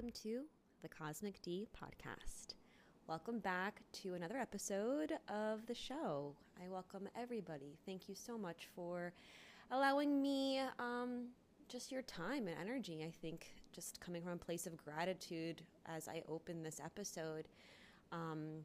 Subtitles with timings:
[0.00, 0.44] Welcome to
[0.80, 2.54] the Cosmic Dee podcast.
[3.06, 6.34] Welcome back to another episode of the show.
[6.58, 7.76] I welcome everybody.
[7.84, 9.12] Thank you so much for
[9.70, 11.26] allowing me um,
[11.68, 13.04] just your time and energy.
[13.06, 17.46] I think just coming from a place of gratitude as I open this episode.
[18.10, 18.64] Um,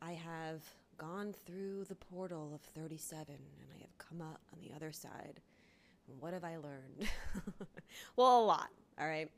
[0.00, 0.62] I have
[0.96, 5.42] gone through the portal of 37 and I have come up on the other side.
[6.18, 7.10] What have I learned?
[8.16, 9.28] well, a lot, all right.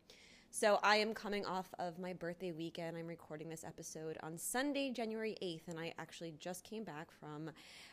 [0.56, 2.96] So I am coming off of my birthday weekend.
[2.96, 7.50] I'm recording this episode on Sunday, January 8th, and I actually just came back from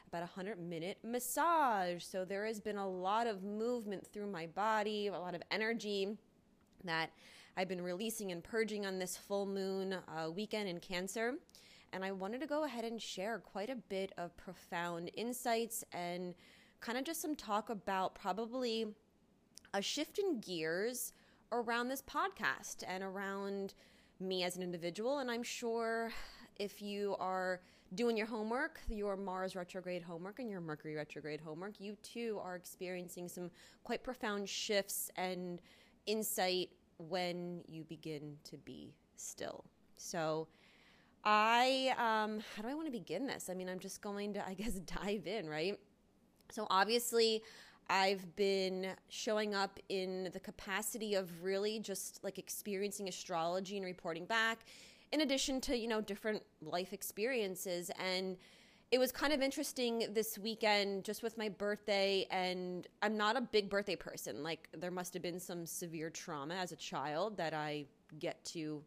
[0.08, 2.03] about a 100 minute massage.
[2.03, 6.16] So there has been a lot of movement through my body, a lot of energy
[6.84, 7.09] that
[7.58, 11.34] I've been releasing and purging on this full moon uh, weekend in Cancer.
[11.94, 16.36] And I wanted to go ahead and share quite a bit of profound insights and
[16.80, 18.86] kind of just some talk about probably
[19.73, 21.14] a shift in gears
[21.52, 23.74] around this podcast and around
[24.20, 25.20] me as an individual.
[25.20, 26.12] And I'm sure
[26.58, 27.62] if you are
[27.96, 32.56] doing your homework, your Mars retrograde homework and your Mercury retrograde homework, you too are
[32.56, 33.52] experiencing some
[33.84, 35.62] quite profound shifts and
[36.06, 39.66] insight when you begin to be still.
[39.98, 40.48] So,
[41.24, 43.50] I, um, how do I want to begin this?
[43.50, 45.78] I mean, I'm just going to, I guess, dive in, right?
[46.52, 47.44] So, obviously,
[47.92, 54.23] I've been showing up in the capacity of really just like experiencing astrology and reporting
[54.23, 54.59] back,
[55.11, 57.92] in addition to, you know, different life experiences.
[58.00, 58.38] And
[58.92, 62.25] it was kind of interesting this weekend just with my birthday.
[62.31, 64.41] And I'm not a big birthday person.
[64.41, 67.88] Like, there must have been some severe trauma as a child that I
[68.19, 68.81] get to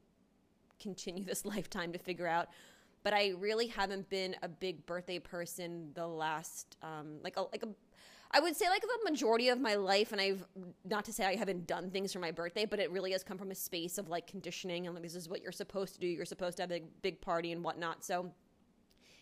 [0.81, 2.48] continue this lifetime to figure out
[3.03, 7.62] but I really haven't been a big birthday person the last um, like a, like
[7.62, 7.69] a
[8.37, 10.45] I would say like the majority of my life, and I've
[10.84, 13.39] not to say I haven't done things for my birthday, but it really has come
[13.39, 16.09] from a space of like conditioning and like this is what you're supposed to do.
[16.09, 18.05] You're supposed to have a big party and whatnot.
[18.05, 18.33] So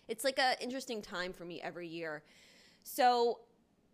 [0.08, 2.22] it's like an interesting time for me every year.
[2.84, 3.40] So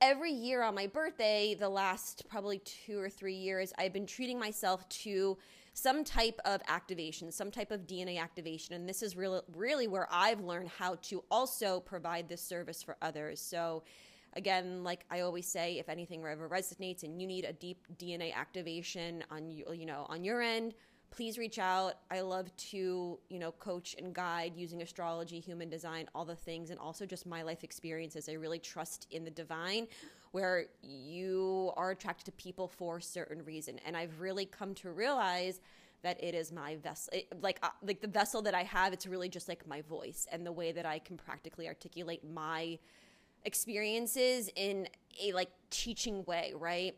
[0.01, 4.39] every year on my birthday, the last probably two or three years, I've been treating
[4.39, 5.37] myself to
[5.75, 8.75] some type of activation, some type of DNA activation.
[8.75, 12.97] And this is really, really where I've learned how to also provide this service for
[13.03, 13.41] others.
[13.41, 13.83] So
[14.38, 18.32] again, like I always say, if anything ever resonates and you need a deep DNA
[18.32, 20.75] activation on you, you know, on your end,
[21.10, 21.94] please reach out.
[22.10, 26.71] I love to, you know, coach and guide using astrology, human design, all the things,
[26.71, 28.28] and also just my life experiences.
[28.28, 29.88] I really trust in the divine
[30.31, 33.81] where you are attracted to people for a certain reason.
[33.84, 35.60] And I've really come to realize
[36.03, 39.04] that it is my vessel it, like uh, like the vessel that I have it's
[39.04, 42.78] really just like my voice and the way that I can practically articulate my
[43.48, 44.86] experiences in
[45.20, 46.94] a like teaching way, right?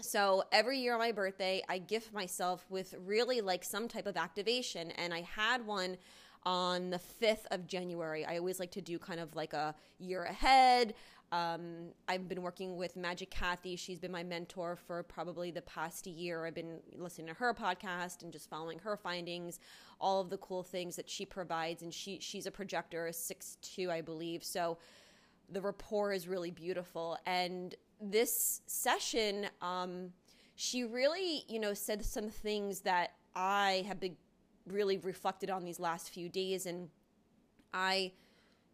[0.00, 4.16] So every year on my birthday, I gift myself with really like some type of
[4.16, 4.92] activation.
[4.92, 5.98] And I had one
[6.44, 8.24] on the 5th of January.
[8.24, 10.94] I always like to do kind of like a year ahead.
[11.30, 13.74] Um, I've been working with Magic Kathy.
[13.76, 16.44] She's been my mentor for probably the past year.
[16.44, 19.58] I've been listening to her podcast and just following her findings,
[19.98, 21.82] all of the cool things that she provides.
[21.82, 24.44] And she she's a projector, six two, I believe.
[24.44, 24.76] So
[25.50, 27.18] the rapport is really beautiful.
[27.26, 30.12] And this session, um,
[30.54, 34.16] she really, you know, said some things that I have been
[34.66, 36.66] really reflected on these last few days.
[36.66, 36.88] And
[37.72, 38.12] I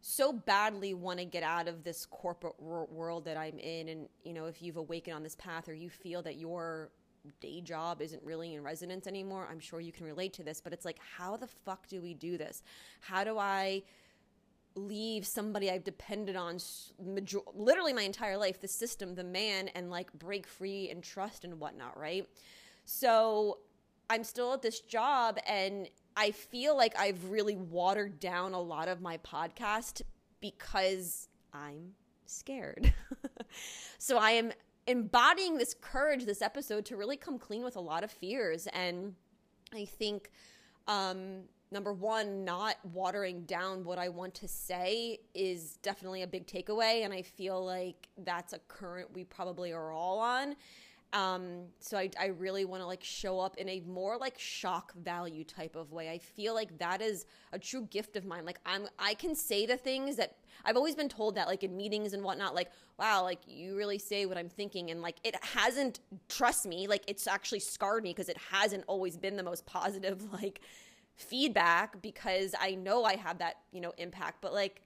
[0.01, 3.89] so badly want to get out of this corporate world that I'm in.
[3.89, 6.91] And, you know, if you've awakened on this path or you feel that your
[7.41, 10.61] day job isn't really in resonance anymore, I'm sure you can relate to this.
[10.61, 12.63] But it's like, how the fuck do we do this?
[13.01, 13.83] How do I
[14.75, 16.59] leave somebody I've depended on
[17.03, 21.45] major- literally my entire life, the system, the man, and like break free and trust
[21.45, 22.27] and whatnot, right?
[22.85, 23.59] So
[24.11, 28.89] I'm still at this job and I feel like I've really watered down a lot
[28.89, 30.03] of my podcast
[30.41, 31.93] because I'm
[32.27, 32.93] scared.
[33.99, 34.53] so I am
[34.87, 39.15] embodying this courage this episode to really come clean with a lot of fears and
[39.75, 40.31] I think
[40.87, 46.47] um number one, not watering down what I want to say is definitely a big
[46.47, 47.05] takeaway.
[47.05, 50.57] And I feel like that's a current we probably are all on.
[51.13, 54.93] Um, so I, I really want to like show up in a more like shock
[54.95, 56.11] value type of way.
[56.11, 58.45] I feel like that is a true gift of mine.
[58.45, 61.77] Like I'm, I can say the things that I've always been told that like in
[61.77, 64.91] meetings and whatnot, like, wow, like you really say what I'm thinking.
[64.91, 69.17] And like, it hasn't, trust me, like it's actually scarred me because it hasn't always
[69.17, 70.61] been the most positive, like,
[71.19, 74.83] feedback because I know I have that, you know, impact, but like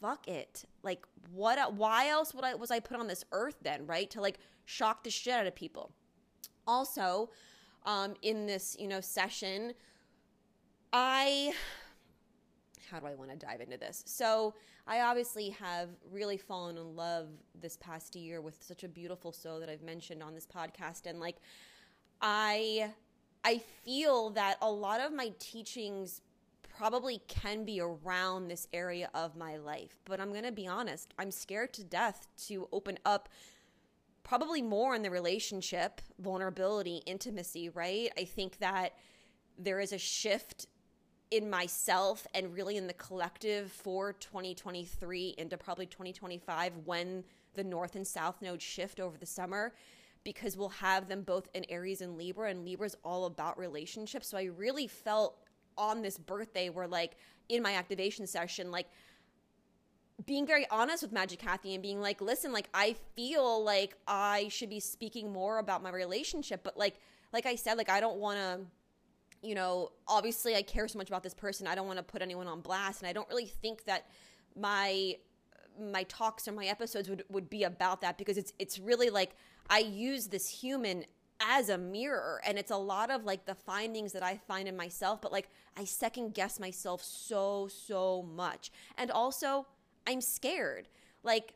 [0.00, 0.64] fuck it.
[0.82, 4.10] Like what why else would I was I put on this earth then, right?
[4.10, 5.92] To like shock the shit out of people.
[6.66, 7.30] Also,
[7.84, 9.74] um, in this, you know, session.
[10.92, 11.52] I
[12.90, 14.02] how do I want to dive into this?
[14.06, 14.54] So,
[14.86, 17.28] I obviously have really fallen in love
[17.58, 21.18] this past year with such a beautiful soul that I've mentioned on this podcast and
[21.18, 21.36] like
[22.20, 22.90] I
[23.44, 26.20] I feel that a lot of my teachings
[26.76, 31.12] probably can be around this area of my life, but I'm going to be honest,
[31.18, 33.28] I'm scared to death to open up
[34.22, 38.10] probably more in the relationship, vulnerability, intimacy, right?
[38.16, 38.94] I think that
[39.58, 40.66] there is a shift
[41.30, 47.24] in myself and really in the collective for 2023 into probably 2025 when
[47.54, 49.72] the north and south nodes shift over the summer
[50.24, 54.28] because we'll have them both in Aries and Libra and Libra's all about relationships.
[54.28, 55.36] So I really felt
[55.76, 57.16] on this birthday where like
[57.48, 58.86] in my activation session like
[60.26, 64.48] being very honest with Magic Kathy and being like, listen, like I feel like I
[64.48, 66.96] should be speaking more about my relationship, but like
[67.32, 68.60] like I said, like I don't want to
[69.44, 71.66] you know, obviously I care so much about this person.
[71.66, 74.06] I don't want to put anyone on blast and I don't really think that
[74.56, 75.16] my
[75.80, 79.36] my talks or my episodes would would be about that because it's it's really like
[79.68, 81.04] I use this human
[81.40, 84.76] as a mirror and it's a lot of like the findings that I find in
[84.76, 88.70] myself but like I second guess myself so so much.
[88.96, 89.66] And also
[90.06, 90.88] I'm scared.
[91.22, 91.54] Like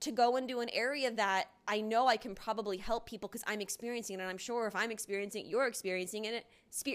[0.00, 3.62] to go into an area that I know I can probably help people because I'm
[3.62, 4.22] experiencing it.
[4.22, 6.44] And I'm sure if I'm experiencing it, you're experiencing it,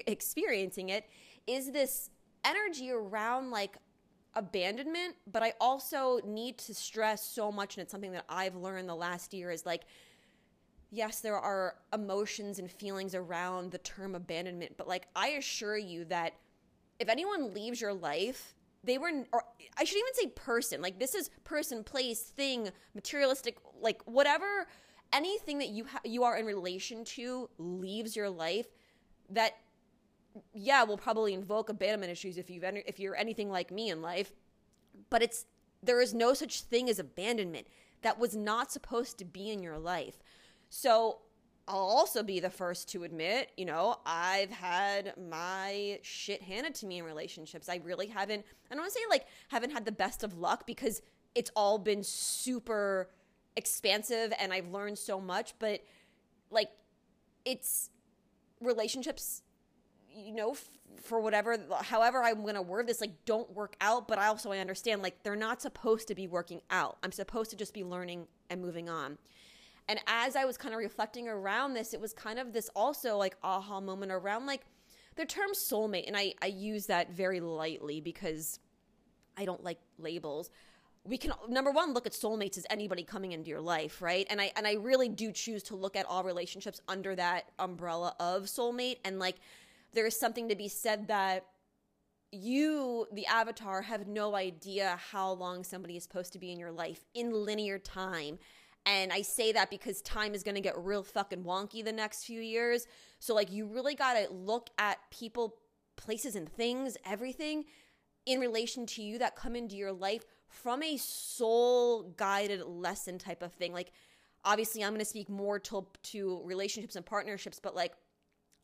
[0.06, 1.06] experiencing it,
[1.48, 2.12] is this
[2.46, 3.78] energy around like
[4.36, 5.16] abandonment.
[5.32, 8.96] But I also need to stress so much, and it's something that I've learned the
[8.96, 9.84] last year is like,
[10.92, 16.06] yes, there are emotions and feelings around the term abandonment, but like I assure you
[16.06, 16.34] that
[17.00, 19.44] if anyone leaves your life, they were or
[19.78, 24.68] i should even say person like this is person place thing materialistic like whatever
[25.12, 28.68] anything that you ha- you are in relation to leaves your life
[29.30, 29.54] that
[30.54, 34.34] yeah will probably invoke abandonment issues if you've if you're anything like me in life
[35.10, 35.46] but it's
[35.82, 37.68] there is no such thing as abandonment
[38.02, 40.20] that was not supposed to be in your life
[40.70, 41.20] so
[41.70, 46.88] I'll also be the first to admit, you know, I've had my shit handed to
[46.88, 47.70] me in relationships.
[47.70, 50.66] I really haven't, I don't want to say like haven't had the best of luck
[50.66, 51.04] because
[51.36, 53.12] it's all been super
[53.56, 55.82] expansive and I've learned so much, but
[56.50, 56.72] like
[57.46, 57.92] it's
[58.60, 59.44] relationships,
[60.26, 60.56] you know,
[61.02, 64.52] for whatever, however I'm going to word this, like don't work out, but I also
[64.52, 66.98] I understand like they're not supposed to be working out.
[67.04, 69.18] I'm supposed to just be learning and moving on.
[69.88, 73.18] And as I was kind of reflecting around this, it was kind of this also
[73.18, 74.62] like aha moment around like
[75.16, 76.08] the term soulmate.
[76.08, 78.60] And I, I use that very lightly because
[79.36, 80.52] I don't like labels.
[81.04, 84.28] We can number one look at soulmates as anybody coming into your life, right?
[84.30, 88.16] And I and I really do choose to look at all relationships under that umbrella
[88.20, 88.98] of soulmate.
[89.04, 89.38] And like
[89.94, 91.46] there is something to be said that
[92.32, 96.72] you, the avatar, have no idea how long somebody is supposed to be in your
[96.72, 98.38] life in linear time
[98.86, 102.24] and I say that because time is going to get real fucking wonky the next
[102.24, 102.88] few years.
[103.20, 105.58] So, like, you really got to look at people,
[105.96, 107.66] places, and things, everything
[108.26, 113.44] in relation to you that come into your life from a soul guided lesson type
[113.44, 113.74] of thing.
[113.74, 113.92] Like,
[114.46, 117.94] obviously, I'm going to speak more to, to relationships and partnerships, but like,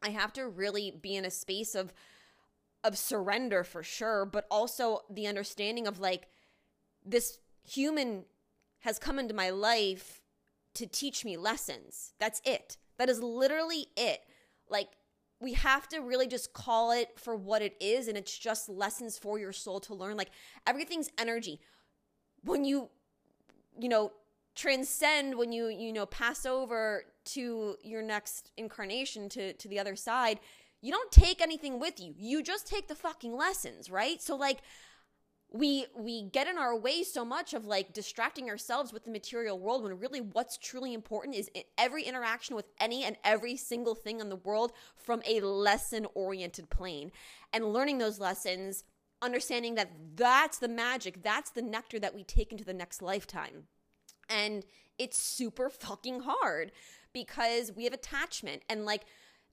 [0.01, 1.93] I have to really be in a space of
[2.83, 6.27] of surrender for sure, but also the understanding of like
[7.03, 8.25] this human
[8.79, 10.21] has come into my life
[10.75, 12.13] to teach me lessons.
[12.19, 12.77] That's it.
[12.97, 14.21] That is literally it.
[14.69, 14.89] Like,
[15.41, 19.17] we have to really just call it for what it is, and it's just lessons
[19.17, 20.17] for your soul to learn.
[20.17, 20.31] Like,
[20.65, 21.59] everything's energy.
[22.43, 22.89] When you,
[23.79, 24.11] you know,
[24.55, 29.95] transcend, when you, you know, pass over to your next incarnation, to, to the other
[29.95, 30.39] side,
[30.81, 32.13] you don't take anything with you.
[32.17, 34.21] You just take the fucking lessons, right?
[34.21, 34.61] So, like,
[35.51, 39.57] we we get in our way so much of like distracting ourselves with the material
[39.57, 44.19] world when really what's truly important is every interaction with any and every single thing
[44.19, 47.11] in the world from a lesson oriented plane
[47.53, 48.83] and learning those lessons
[49.21, 53.63] understanding that that's the magic that's the nectar that we take into the next lifetime
[54.29, 54.65] and
[54.97, 56.71] it's super fucking hard
[57.13, 59.05] because we have attachment and like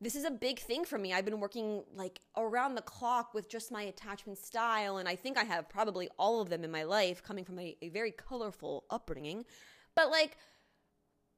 [0.02, 1.12] this is a big thing for me.
[1.12, 5.38] I've been working like around the clock with just my attachment style, and I think
[5.38, 8.84] I have probably all of them in my life coming from a, a very colorful
[8.90, 9.44] upbringing.
[9.94, 10.36] But like,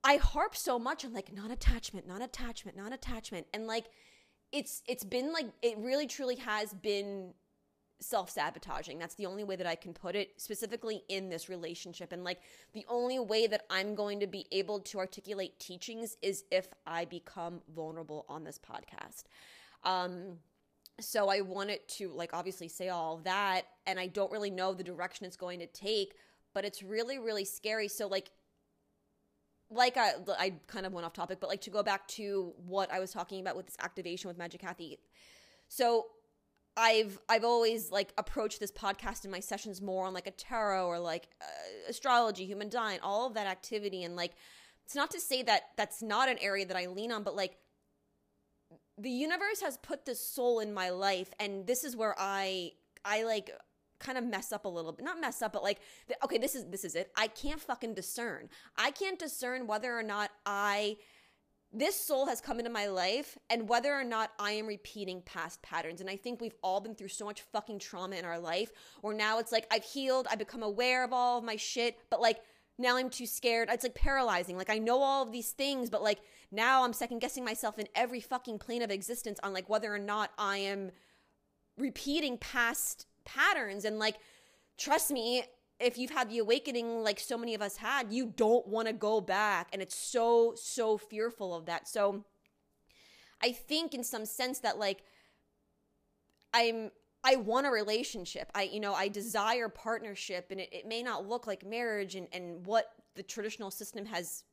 [0.03, 3.47] I harp so much on like non attachment, non attachment, non attachment.
[3.53, 3.85] And like,
[4.51, 7.35] it's it's been like it really truly has been
[8.05, 8.99] self sabotaging.
[8.99, 12.13] That's the only way that I can put it, specifically in this relationship.
[12.13, 12.41] And like
[12.73, 17.05] the only way that I'm going to be able to articulate teachings is if I
[17.05, 19.25] become vulnerable on this podcast.
[19.83, 20.39] Um,
[21.01, 24.85] so I wanted to like obviously say all that, and I don't really know the
[24.85, 26.15] direction it's going to take,
[26.53, 27.89] but it's really, really scary.
[27.89, 28.31] So like
[29.71, 32.93] like I, I kind of went off topic, but like to go back to what
[32.93, 34.99] I was talking about with this activation with Magic Kathy.
[35.69, 36.07] So
[36.77, 40.87] I've I've always like approached this podcast in my sessions more on like a tarot
[40.87, 41.45] or like uh,
[41.89, 44.33] astrology, human design, all of that activity, and like
[44.85, 47.57] it's not to say that that's not an area that I lean on, but like
[48.99, 52.73] the universe has put this soul in my life, and this is where I
[53.05, 53.51] I like
[54.01, 55.05] kind of mess up a little bit.
[55.05, 55.81] Not mess up but like
[56.25, 57.13] okay this is this is it.
[57.17, 58.49] I can't fucking discern.
[58.77, 60.97] I can't discern whether or not i
[61.75, 65.61] this soul has come into my life and whether or not I am repeating past
[65.61, 66.01] patterns.
[66.01, 69.15] And I think we've all been through so much fucking trauma in our life where
[69.15, 72.39] now it's like I've healed, I've become aware of all of my shit, but like
[72.79, 73.69] now I'm too scared.
[73.71, 74.57] It's like paralyzing.
[74.57, 76.21] Like I know all of these things, but like
[76.53, 79.99] now I'm second guessing myself in every fucking plane of existence on like whether or
[79.99, 80.93] not I am
[81.77, 83.85] repeating past patterns.
[83.85, 84.17] And like,
[84.79, 85.43] trust me,
[85.85, 88.95] if you've had the awakening like so many of us had, you don't want to
[88.95, 89.69] go back.
[89.73, 91.87] And it's so, so fearful of that.
[91.89, 92.25] So
[93.43, 95.03] I think in some sense that like
[96.53, 96.91] I'm
[97.27, 98.51] I want a relationship.
[98.55, 102.29] I, you know, I desire partnership and it, it may not look like marriage and,
[102.33, 104.45] and what the traditional system has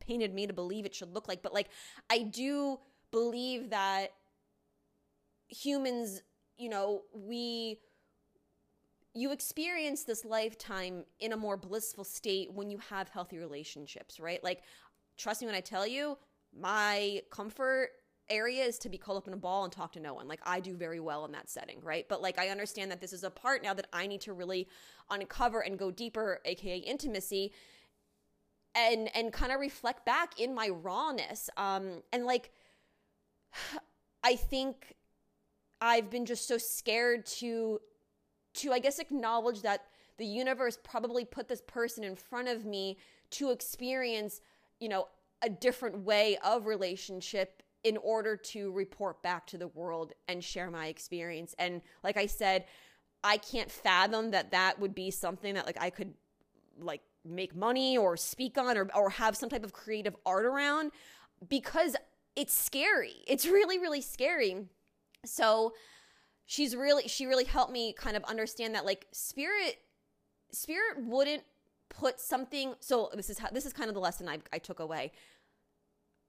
[0.00, 1.42] painted me to believe it should look like.
[1.42, 1.68] But like
[2.10, 2.78] I do
[3.10, 4.12] believe that
[5.48, 6.20] humans,
[6.58, 7.78] you know, we
[9.14, 14.42] you experience this lifetime in a more blissful state when you have healthy relationships, right?
[14.42, 14.62] Like,
[15.16, 16.18] trust me when I tell you,
[16.58, 17.90] my comfort
[18.28, 20.26] area is to be called up in a ball and talk to no one.
[20.26, 22.08] Like, I do very well in that setting, right?
[22.08, 24.66] But like, I understand that this is a part now that I need to really
[25.10, 27.52] uncover and go deeper, aka intimacy.
[28.76, 31.48] And, and kind of reflect back in my rawness.
[31.56, 32.50] Um, and like,
[34.24, 34.96] I think
[35.80, 37.78] I've been just so scared to
[38.54, 42.98] to, I guess, acknowledge that the universe probably put this person in front of me
[43.30, 44.40] to experience,
[44.80, 45.08] you know,
[45.42, 50.70] a different way of relationship in order to report back to the world and share
[50.70, 51.54] my experience.
[51.58, 52.64] And like I said,
[53.22, 56.14] I can't fathom that that would be something that like I could
[56.80, 60.92] like make money or speak on or or have some type of creative art around
[61.48, 61.94] because
[62.36, 63.22] it's scary.
[63.26, 64.66] It's really really scary.
[65.24, 65.74] So
[66.46, 69.78] she's really she really helped me kind of understand that like spirit
[70.50, 71.42] spirit wouldn't
[71.88, 74.80] put something so this is how this is kind of the lesson I, I took
[74.80, 75.12] away.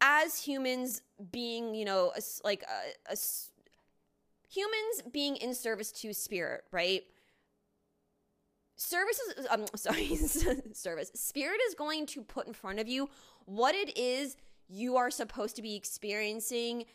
[0.02, 3.18] As humans being you know a, like a, a
[4.50, 7.04] humans being in service to spirit right?
[8.76, 10.16] Services um sorry
[10.74, 11.12] service.
[11.16, 13.10] Spirit is going to put in front of you
[13.46, 16.86] what it is you are supposed to be experiencing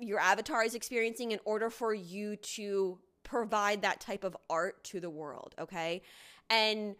[0.00, 5.00] your avatar is experiencing in order for you to provide that type of art to
[5.00, 6.02] the world, okay?
[6.48, 6.96] And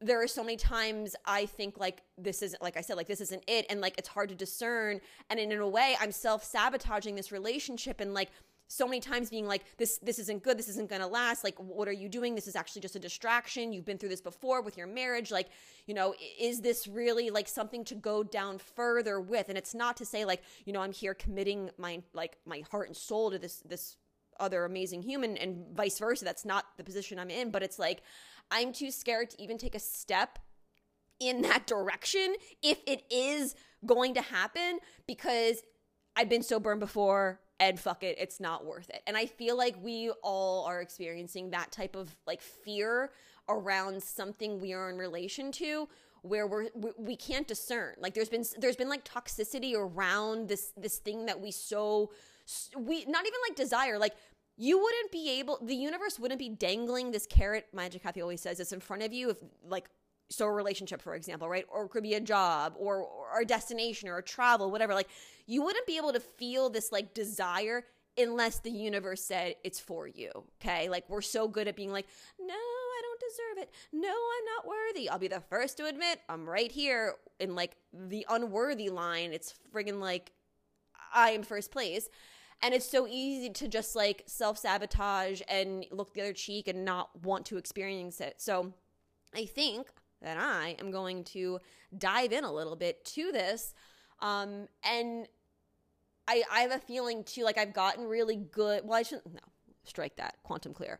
[0.00, 3.22] there are so many times I think like this isn't like I said like this
[3.22, 5.00] isn't it and like it's hard to discern
[5.30, 8.30] and in, in a way I'm self-sabotaging this relationship and like
[8.68, 11.56] so many times being like this this isn't good this isn't going to last like
[11.58, 12.34] what are you doing?
[12.34, 13.72] This is actually just a distraction.
[13.72, 15.48] You've been through this before with your marriage like
[15.86, 19.48] you know is this really like something to go down further with?
[19.48, 22.88] And it's not to say like you know i'm here committing my like my heart
[22.88, 23.96] and soul to this this
[24.40, 26.24] other amazing human and vice versa.
[26.24, 28.02] That's not the position i'm in but it's like
[28.50, 30.38] i'm too scared to even take a step
[31.20, 33.54] in that direction if it is
[33.86, 35.62] going to happen because
[36.16, 39.02] I've been so burned before and fuck it, it's not worth it.
[39.06, 43.10] And I feel like we all are experiencing that type of like fear
[43.48, 45.88] around something we are in relation to
[46.22, 46.68] where we're
[46.98, 47.94] we, can't discern.
[47.98, 52.10] Like there's been there's been like toxicity around this this thing that we so
[52.76, 54.14] we not even like desire like
[54.56, 58.60] you wouldn't be able the universe wouldn't be dangling this carrot magic kathy always says
[58.60, 59.88] it's in front of you if like
[60.30, 61.66] so a relationship for example right?
[61.68, 65.08] Or it could be a job or, or a destination or a travel whatever like
[65.46, 67.84] you wouldn't be able to feel this like desire
[68.16, 70.88] unless the universe said it's for you okay?
[70.88, 72.06] Like we're so good at being like
[72.40, 73.74] no i don't deserve it.
[73.92, 75.08] No i'm not worthy.
[75.08, 79.32] I'll be the first to admit i'm right here in like the unworthy line.
[79.32, 80.32] It's friggin like
[81.12, 82.08] i am first place.
[82.62, 87.10] And it's so easy to just like self-sabotage and look the other cheek and not
[87.22, 88.36] want to experience it.
[88.38, 88.72] So
[89.34, 89.88] i think
[90.24, 91.60] that I am going to
[91.96, 93.74] dive in a little bit to this.
[94.20, 95.28] Um, and
[96.26, 98.82] I, I have a feeling too, like I've gotten really good.
[98.84, 99.40] Well, I shouldn't, no,
[99.84, 100.98] strike that, quantum clear.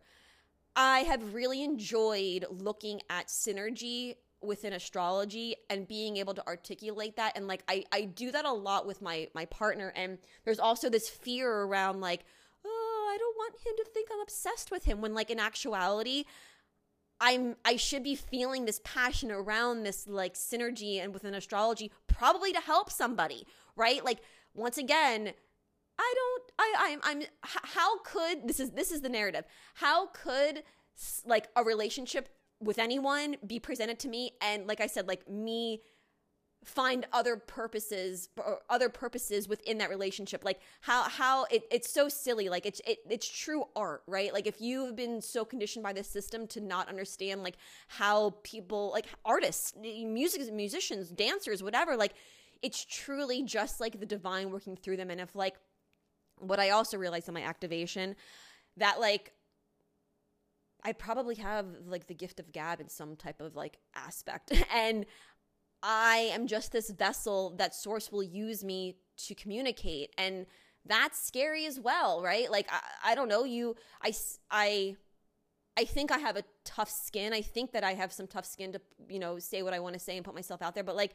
[0.76, 7.32] I have really enjoyed looking at synergy within astrology and being able to articulate that
[7.34, 10.90] and like I I do that a lot with my my partner and there's also
[10.90, 12.26] this fear around like
[12.62, 16.24] oh I don't want him to think I'm obsessed with him when like in actuality
[17.20, 22.52] I'm I should be feeling this passion around this like synergy and within astrology probably
[22.52, 24.04] to help somebody right?
[24.04, 24.20] Like
[24.54, 25.32] once again
[25.98, 29.44] I don't I I'm I'm how could this is this is the narrative.
[29.74, 30.62] How could
[31.24, 32.28] like a relationship
[32.60, 35.80] with anyone be presented to me and like i said like me
[36.64, 40.44] find other purposes or other purposes within that relationship.
[40.44, 42.48] Like how how it, it's so silly.
[42.48, 44.32] Like it's it, it's true art right?
[44.32, 47.56] Like if you've been so conditioned by the system to not understand like
[47.88, 52.14] how people like artists music musicians dancers whatever like
[52.62, 55.10] it's truly just like the divine working through them.
[55.10, 55.54] And if like
[56.38, 58.16] what i also realized in my activation
[58.76, 59.32] that like
[60.84, 64.52] I probably have like the gift of gab in some type of like aspect.
[64.74, 65.06] And
[65.86, 70.14] I am just this vessel that source will use me to communicate.
[70.16, 70.46] And
[70.86, 72.50] that's scary as well, right?
[72.50, 74.14] Like, I, I don't know, you, I,
[74.50, 74.96] I,
[75.76, 77.34] I think I have a tough skin.
[77.34, 79.92] I think that I have some tough skin to, you know, say what I want
[79.92, 80.84] to say and put myself out there.
[80.84, 81.12] But like,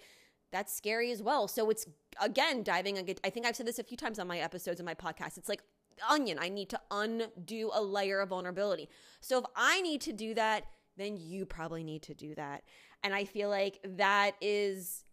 [0.51, 1.47] that's scary as well.
[1.47, 1.87] So it's
[2.21, 2.97] again diving.
[3.23, 5.37] I think I've said this a few times on my episodes of my podcast.
[5.37, 5.63] It's like
[6.07, 6.37] onion.
[6.39, 8.89] I need to undo a layer of vulnerability.
[9.19, 10.65] So if I need to do that,
[10.97, 12.63] then you probably need to do that.
[13.03, 15.03] And I feel like that is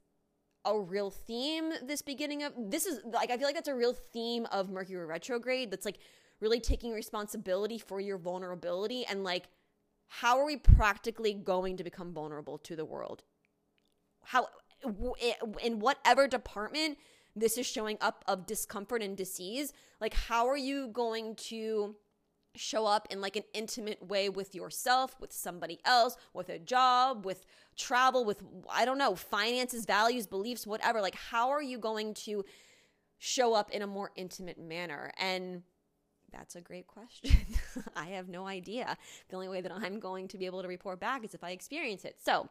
[0.65, 3.95] a real theme this beginning of this is like I feel like that's a real
[4.13, 5.99] theme of Mercury retrograde that's like
[6.41, 9.45] really taking responsibility for your vulnerability and like
[10.09, 13.23] how are we practically going to become vulnerable to the world?
[14.23, 14.49] How
[15.63, 16.99] in whatever department
[17.35, 21.97] this is showing up of discomfort and disease, like how are you going to
[22.57, 27.25] show up in like an intimate way with yourself, with somebody else, with a job,
[27.25, 27.45] with
[27.77, 31.01] travel, with I don't know, finances, values, beliefs, whatever.
[31.01, 32.45] Like how are you going to
[33.19, 35.13] show up in a more intimate manner?
[35.19, 35.63] And
[36.33, 37.31] that's a great question.
[37.97, 38.97] I have no idea.
[39.29, 41.51] The only way that I'm going to be able to report back is if I
[41.51, 42.17] experience it.
[42.25, 42.49] So,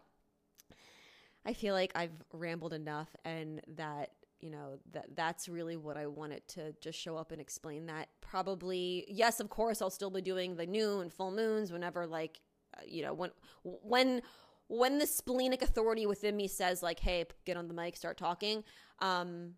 [1.46, 4.10] I feel like I've rambled enough and that
[4.46, 8.10] you know that that's really what I wanted to just show up and explain that.
[8.22, 12.40] Probably yes, of course I'll still be doing the new and full moons whenever like
[12.78, 13.32] uh, you know when
[13.64, 14.22] when
[14.68, 18.64] when the splenic authority within me says like hey get on the mic start talking
[19.00, 19.54] um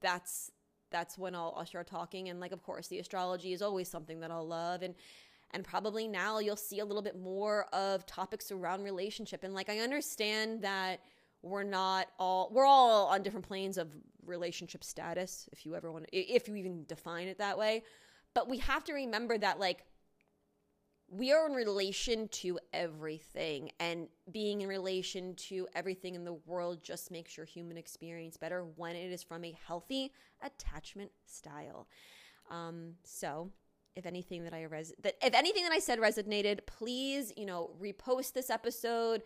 [0.00, 0.50] that's
[0.90, 2.30] that's when I'll, I'll start talking.
[2.30, 4.80] And like of course the astrology is always something that I'll love.
[4.80, 4.94] And
[5.50, 9.44] and probably now you'll see a little bit more of topics around relationship.
[9.44, 11.00] And like I understand that
[11.42, 13.88] we're not all we're all on different planes of
[14.24, 17.82] relationship status if you ever want to if you even define it that way.
[18.34, 19.84] But we have to remember that like
[21.08, 26.82] we are in relation to everything and being in relation to everything in the world
[26.82, 30.10] just makes your human experience better when it is from a healthy
[30.42, 31.86] attachment style.
[32.50, 33.50] Um, so
[33.94, 37.70] if anything that i res- that if anything that i said resonated please you know
[37.80, 39.22] repost this episode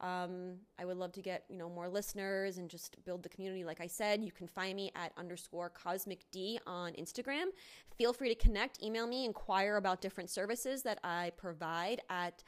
[0.00, 3.64] um, I would love to get you know more listeners and just build the community.
[3.64, 7.46] Like I said, you can find me at underscore cosmic Dee on Instagram.
[7.96, 12.42] Feel free to connect, email me, inquire about different services that I provide at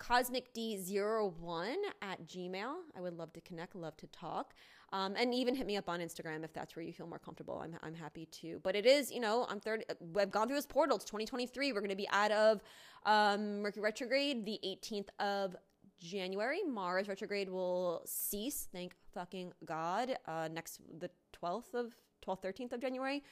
[0.00, 2.74] cosmicdee01 at gmail.
[2.96, 4.54] I would love to connect, love to talk.
[4.92, 7.60] Um, and even hit me up on Instagram if that's where you feel more comfortable.
[7.62, 8.60] I'm, I'm happy to.
[8.62, 9.84] But it is, you know, I'm 30.
[10.16, 10.96] I've gone through this portal.
[10.96, 11.72] It's 2023.
[11.72, 12.62] We're going to be out of
[13.04, 15.56] um, Mercury retrograde the 18th of
[15.98, 18.68] January, Mars retrograde will cease.
[18.72, 20.16] Thank fucking God.
[20.26, 21.10] Uh, next, the
[21.42, 21.94] 12th of
[22.26, 23.22] 12th, 13th of January.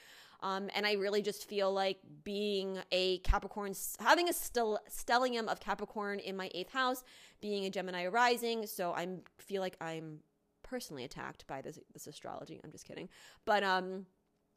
[0.40, 5.60] Um, and I really just feel like being a Capricorn, having a stel- stellium of
[5.60, 7.04] Capricorn in my eighth house,
[7.40, 8.66] being a Gemini rising.
[8.66, 9.06] So I
[9.38, 10.18] feel like I'm
[10.62, 12.60] personally attacked by this this astrology.
[12.64, 13.08] I'm just kidding,
[13.44, 14.06] but um,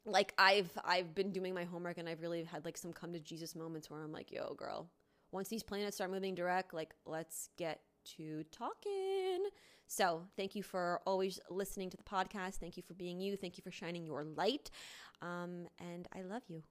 [0.04, 3.20] like I've I've been doing my homework and I've really had like some come to
[3.20, 4.88] Jesus moments where I'm like, yo, girl,
[5.30, 7.80] once these planets start moving direct, like let's get
[8.16, 9.44] to talking.
[9.86, 12.56] So, thank you for always listening to the podcast.
[12.56, 13.36] Thank you for being you.
[13.36, 14.70] Thank you for shining your light.
[15.22, 16.62] Um, and I love you.